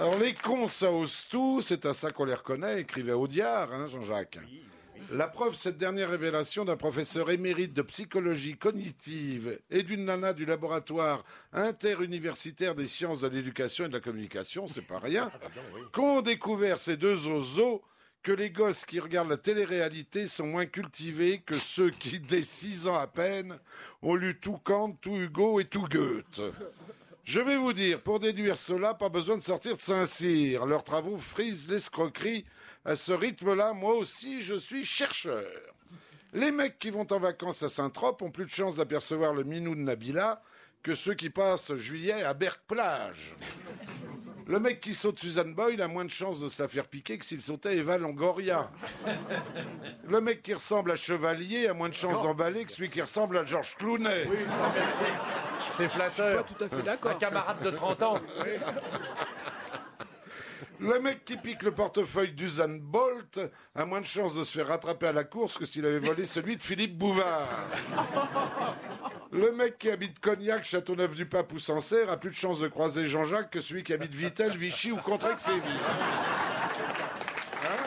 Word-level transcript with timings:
Alors 0.00 0.16
les 0.16 0.32
cons, 0.32 0.68
ça 0.68 0.92
ose 0.92 1.26
tout, 1.28 1.60
c'est 1.60 1.84
à 1.84 1.92
ça 1.92 2.12
qu'on 2.12 2.24
les 2.24 2.34
reconnaît, 2.34 2.80
écrivait 2.80 3.12
Audiard, 3.12 3.72
hein, 3.72 3.88
Jean-Jacques. 3.88 4.38
La 5.10 5.26
preuve, 5.26 5.56
cette 5.56 5.76
dernière 5.76 6.10
révélation 6.10 6.64
d'un 6.64 6.76
professeur 6.76 7.30
émérite 7.32 7.72
de 7.72 7.82
psychologie 7.82 8.56
cognitive 8.56 9.58
et 9.70 9.82
d'une 9.82 10.04
nana 10.04 10.34
du 10.34 10.44
laboratoire 10.44 11.24
interuniversitaire 11.52 12.76
des 12.76 12.86
sciences 12.86 13.22
de 13.22 13.28
l'éducation 13.28 13.86
et 13.86 13.88
de 13.88 13.94
la 13.94 14.00
communication, 14.00 14.68
c'est 14.68 14.86
pas 14.86 15.00
rien, 15.00 15.32
qu'ont 15.90 16.20
découvert 16.20 16.78
ces 16.78 16.96
deux 16.96 17.26
ozos 17.26 17.82
que 18.22 18.30
les 18.30 18.50
gosses 18.50 18.84
qui 18.84 19.00
regardent 19.00 19.30
la 19.30 19.36
télé-réalité 19.36 20.28
sont 20.28 20.46
moins 20.46 20.66
cultivés 20.66 21.40
que 21.40 21.58
ceux 21.58 21.90
qui, 21.90 22.20
dès 22.20 22.42
six 22.42 22.86
ans 22.86 22.96
à 22.96 23.08
peine, 23.08 23.58
ont 24.02 24.14
lu 24.14 24.38
tout 24.38 24.58
Kant, 24.62 24.92
tout 25.00 25.16
Hugo 25.16 25.58
et 25.58 25.64
tout 25.64 25.88
Goethe. 25.88 26.40
Je 27.28 27.40
vais 27.40 27.58
vous 27.58 27.74
dire, 27.74 28.00
pour 28.00 28.20
déduire 28.20 28.56
cela, 28.56 28.94
pas 28.94 29.10
besoin 29.10 29.36
de 29.36 29.42
sortir 29.42 29.76
de 29.76 29.80
Saint-Cyr. 29.82 30.64
Leurs 30.64 30.82
travaux 30.82 31.18
frisent 31.18 31.68
l'escroquerie. 31.68 32.46
À 32.86 32.96
ce 32.96 33.12
rythme-là, 33.12 33.74
moi 33.74 33.92
aussi, 33.96 34.40
je 34.40 34.54
suis 34.54 34.82
chercheur. 34.82 35.44
Les 36.32 36.50
mecs 36.50 36.78
qui 36.78 36.88
vont 36.88 37.06
en 37.12 37.18
vacances 37.18 37.62
à 37.62 37.68
Saint-Trope 37.68 38.22
ont 38.22 38.30
plus 38.30 38.46
de 38.46 38.50
chances 38.50 38.76
d'apercevoir 38.76 39.34
le 39.34 39.44
minou 39.44 39.74
de 39.74 39.80
Nabila 39.80 40.40
que 40.82 40.94
ceux 40.94 41.12
qui 41.12 41.28
passent 41.28 41.74
juillet 41.74 42.22
à 42.22 42.32
Berck-Plage. 42.32 43.36
Le 44.48 44.58
mec 44.58 44.80
qui 44.80 44.94
saute 44.94 45.18
Suzanne 45.18 45.52
Boyle 45.52 45.82
a 45.82 45.88
moins 45.88 46.06
de 46.06 46.10
chances 46.10 46.40
de 46.40 46.48
se 46.48 46.62
la 46.62 46.68
faire 46.68 46.86
piquer 46.86 47.18
que 47.18 47.24
s'il 47.26 47.42
sautait 47.42 47.76
Eva 47.76 47.98
Longoria. 47.98 48.70
Le 50.08 50.22
mec 50.22 50.40
qui 50.40 50.54
ressemble 50.54 50.90
à 50.90 50.96
Chevalier 50.96 51.68
a 51.68 51.74
moins 51.74 51.90
de 51.90 51.94
chances 51.94 52.22
d'emballer 52.22 52.64
que 52.64 52.72
celui 52.72 52.88
qui 52.88 53.02
ressemble 53.02 53.36
à 53.36 53.44
Georges 53.44 53.76
Clooney. 53.76 54.26
C'est 55.72 55.88
flatteur. 55.88 56.44
Pas 56.44 56.54
tout 56.54 56.64
à 56.64 56.68
fait 56.68 56.82
d'accord. 56.82 57.10
Un 57.10 57.16
camarade 57.16 57.62
de 57.62 57.70
30 57.70 58.02
ans. 58.02 58.20
Le 60.80 61.00
mec 61.00 61.24
qui 61.24 61.36
pique 61.36 61.62
le 61.64 61.72
portefeuille 61.72 62.32
d'Usain 62.32 62.78
Bolt 62.80 63.40
a 63.74 63.84
moins 63.84 64.00
de 64.00 64.06
chances 64.06 64.34
de 64.34 64.44
se 64.44 64.58
faire 64.58 64.68
rattraper 64.68 65.08
à 65.08 65.12
la 65.12 65.24
course 65.24 65.58
que 65.58 65.64
s'il 65.64 65.84
avait 65.84 65.98
volé 65.98 66.24
celui 66.24 66.56
de 66.56 66.62
Philippe 66.62 66.96
Bouvard. 66.96 67.48
Le 69.32 69.50
mec 69.52 69.78
qui 69.78 69.90
habite 69.90 70.20
Cognac, 70.20 70.64
Châteauneuf-du-Pape 70.64 71.52
ou 71.52 71.58
Sancerre 71.58 72.10
a 72.10 72.16
plus 72.16 72.30
de 72.30 72.36
chances 72.36 72.60
de 72.60 72.68
croiser 72.68 73.08
Jean-Jacques 73.08 73.50
que 73.50 73.60
celui 73.60 73.82
qui 73.82 73.92
habite 73.92 74.14
Vitel, 74.14 74.56
Vichy 74.56 74.92
ou 74.92 74.98
Contrexéville. 74.98 75.62
Hein 77.64 77.84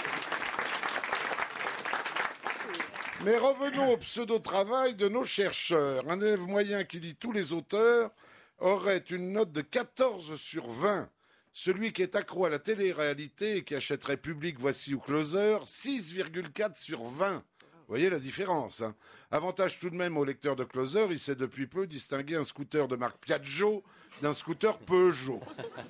Mais 3.23 3.37
revenons 3.37 3.93
au 3.93 3.97
pseudo-travail 3.97 4.95
de 4.95 5.07
nos 5.07 5.23
chercheurs. 5.23 6.03
Un 6.09 6.19
élève 6.19 6.41
moyen 6.41 6.83
qui 6.83 6.99
lit 6.99 7.15
tous 7.15 7.31
les 7.31 7.53
auteurs 7.53 8.11
aurait 8.59 8.97
une 8.97 9.31
note 9.31 9.53
de 9.53 9.61
14 9.61 10.35
sur 10.35 10.69
20. 10.69 11.07
Celui 11.53 11.91
qui 11.91 12.01
est 12.01 12.15
accro 12.15 12.45
à 12.45 12.49
la 12.49 12.59
télé-réalité 12.59 13.57
et 13.57 13.63
qui 13.63 13.75
achèterait 13.75 14.17
Public, 14.17 14.57
Voici 14.57 14.93
ou 14.93 14.99
Closer, 14.99 15.57
6,4 15.65 16.77
sur 16.79 17.03
20. 17.03 17.43
Vous 17.81 17.97
voyez 17.97 18.09
la 18.09 18.19
différence. 18.19 18.81
Hein 18.81 18.95
Avantage 19.31 19.79
tout 19.79 19.89
de 19.89 19.95
même 19.95 20.17
au 20.17 20.23
lecteur 20.23 20.55
de 20.55 20.63
Closer, 20.63 21.07
il 21.09 21.19
sait 21.19 21.35
depuis 21.35 21.67
peu 21.67 21.87
distinguer 21.87 22.37
un 22.37 22.45
scooter 22.45 22.87
de 22.87 22.95
marque 22.95 23.17
Piaggio 23.17 23.83
d'un 24.21 24.31
scooter 24.31 24.77
Peugeot. 24.79 25.41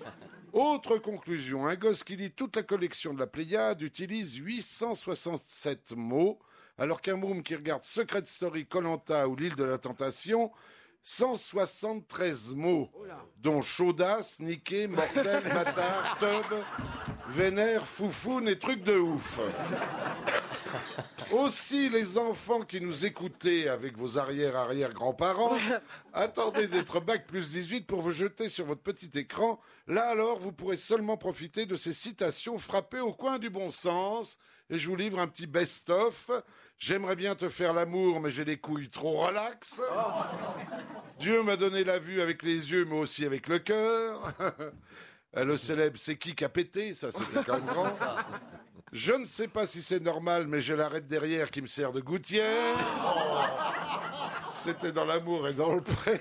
Autre 0.54 0.98
conclusion, 0.98 1.68
un 1.68 1.76
gosse 1.76 2.04
qui 2.04 2.16
lit 2.16 2.32
toute 2.32 2.56
la 2.56 2.64
collection 2.64 3.14
de 3.14 3.20
la 3.20 3.28
Pléiade 3.28 3.84
utilise 3.84 4.36
867 4.36 5.94
mots, 5.96 6.40
alors 6.80 7.02
qu'un 7.02 7.18
môme 7.18 7.44
qui 7.44 7.56
regarde 7.56 7.84
Secret 7.84 8.26
Story, 8.26 8.66
Colanta 8.66 9.28
ou 9.28 9.36
l'île 9.36 9.56
de 9.56 9.64
la 9.64 9.78
Tentation 9.78 10.52
173 11.04 12.54
mots, 12.56 12.90
dont 13.38 13.62
chaudasse, 13.62 14.40
niqué, 14.40 14.88
mortel, 14.88 15.44
bâtard, 15.54 16.18
tub, 16.20 16.60
vénère, 17.30 17.86
foufoune 17.88 18.48
et 18.48 18.60
trucs 18.60 18.84
de 18.84 18.98
ouf. 18.98 19.40
Aussi, 21.32 21.90
les 21.90 22.18
enfants 22.18 22.62
qui 22.62 22.82
nous 22.82 23.06
écoutaient 23.06 23.68
avec 23.68 23.98
vos 23.98 24.18
arrière-arrière-grands-parents, 24.18 25.58
attendez 26.14 26.68
d'être 26.68 27.00
bac 27.00 27.26
plus 27.26 27.52
18 27.52 27.88
pour 27.88 28.02
vous 28.02 28.12
jeter 28.12 28.50
sur 28.50 28.66
votre 28.66 28.82
petit 28.82 29.10
écran. 29.18 29.60
Là 29.88 30.10
alors, 30.10 30.40
vous 30.40 30.52
pourrez 30.52 30.78
seulement 30.78 31.18
profiter 31.18 31.66
de 31.66 31.76
ces 31.76 31.94
citations 31.94 32.58
frappées 32.58 33.00
au 33.00 33.14
coin 33.14 33.40
du 33.40 33.50
bon 33.50 33.72
sens. 33.72 34.40
Et 34.70 34.78
je 34.78 34.90
vous 34.90 34.96
livre 34.96 35.20
un 35.20 35.28
petit 35.28 35.48
best-of. 35.48 36.30
J'aimerais 36.78 37.16
bien 37.16 37.36
te 37.36 37.50
faire 37.50 37.74
l'amour, 37.74 38.20
mais 38.20 38.30
j'ai 38.30 38.46
les 38.46 38.58
couilles 38.58 38.90
trop 38.90 39.26
relax. 39.26 39.82
Dieu 41.20 41.44
m'a 41.44 41.56
donné 41.56 41.84
la 41.84 42.00
vue 42.00 42.22
avec 42.22 42.44
les 42.44 42.72
yeux, 42.72 42.86
mais 42.86 42.98
aussi 42.98 43.26
avec 43.26 43.48
le 43.48 43.60
cœur. 43.60 44.34
Le 45.34 45.56
célèbre, 45.56 45.98
c'est 45.98 46.18
qui 46.18 46.36
qui 46.36 46.44
a 46.44 46.50
pété? 46.50 46.94
Ça, 46.94 47.10
c'était 47.10 47.42
quand 47.46 47.54
même 47.54 47.66
grand. 47.66 47.90
Je 48.92 49.14
ne 49.14 49.24
sais 49.26 49.48
pas 49.48 49.66
si 49.66 49.82
c'est 49.82 50.02
normal, 50.02 50.48
mais 50.48 50.60
j'ai 50.60 50.76
l'arrêt 50.76 51.00
derrière 51.00 51.50
qui 51.50 51.62
me 51.62 51.68
sert 51.68 51.94
de 51.94 52.02
gouttière. 52.02 52.76
C'était 54.44 54.92
dans 54.92 55.06
l'amour 55.06 55.48
et 55.48 55.54
dans 55.54 55.74
le 55.74 55.82
pré. 55.82 56.20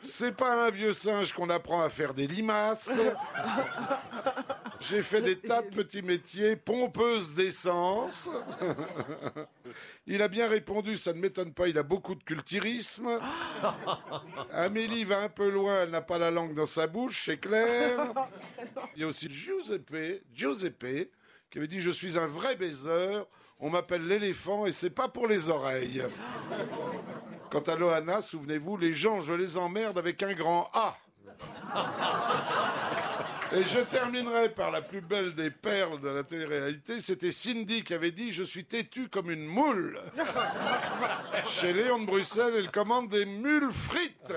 C'est 0.00 0.32
pas 0.32 0.66
un 0.66 0.70
vieux 0.70 0.94
singe 0.94 1.32
qu'on 1.34 1.50
apprend 1.50 1.82
à 1.82 1.90
faire 1.90 2.14
des 2.14 2.26
limaces. 2.26 2.90
J'ai 4.80 5.02
fait 5.02 5.20
des 5.20 5.38
tas 5.38 5.62
de 5.62 5.68
petits 5.68 6.02
métiers, 6.02 6.56
pompeuse 6.56 7.34
d'essence. 7.34 8.28
Il 10.06 10.22
a 10.22 10.28
bien 10.28 10.48
répondu, 10.48 10.96
ça 10.96 11.12
ne 11.12 11.20
m'étonne 11.20 11.52
pas, 11.52 11.68
il 11.68 11.76
a 11.76 11.82
beaucoup 11.82 12.14
de 12.14 12.22
culturisme. 12.22 13.20
Amélie 14.52 15.04
va 15.04 15.20
un 15.20 15.28
peu 15.28 15.50
loin, 15.50 15.82
elle 15.82 15.90
n'a 15.90 16.00
pas 16.00 16.16
la 16.16 16.30
langue 16.30 16.54
dans 16.54 16.64
sa 16.64 16.86
bouche, 16.86 17.24
c'est 17.26 17.36
clair. 17.36 18.14
Il 18.96 19.02
y 19.02 19.04
a 19.04 19.06
aussi 19.06 19.28
Giuseppe, 19.28 20.22
Giuseppe, 20.32 21.10
qui 21.50 21.58
avait 21.58 21.66
dit 21.66 21.82
Je 21.82 21.90
suis 21.90 22.18
un 22.18 22.26
vrai 22.26 22.56
baiser, 22.56 23.20
on 23.60 23.68
m'appelle 23.68 24.06
l'éléphant 24.06 24.64
et 24.64 24.72
c'est 24.72 24.88
pas 24.88 25.08
pour 25.08 25.26
les 25.26 25.50
oreilles. 25.50 26.02
Quant 27.50 27.60
à 27.60 27.76
Loana, 27.76 28.22
souvenez-vous, 28.22 28.78
les 28.78 28.94
gens, 28.94 29.20
je 29.20 29.34
les 29.34 29.58
emmerde 29.58 29.98
avec 29.98 30.22
un 30.22 30.32
grand 30.32 30.70
A. 30.72 30.96
Et 33.54 33.64
je 33.64 33.78
terminerai 33.78 34.50
par 34.50 34.70
la 34.70 34.82
plus 34.82 35.00
belle 35.00 35.34
des 35.34 35.50
perles 35.50 36.00
de 36.00 36.08
la 36.08 36.22
télé-réalité. 36.22 37.00
C'était 37.00 37.32
Cindy 37.32 37.82
qui 37.82 37.94
avait 37.94 38.10
dit 38.10 38.30
Je 38.30 38.42
suis 38.42 38.64
têtu 38.64 39.08
comme 39.08 39.30
une 39.30 39.46
moule. 39.46 39.98
Chez 41.48 41.72
Léon 41.72 42.00
de 42.00 42.06
Bruxelles, 42.06 42.54
elle 42.58 42.70
commande 42.70 43.08
des 43.08 43.24
mules 43.24 43.72
frites. 43.72 44.34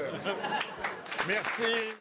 Merci. 1.27 1.89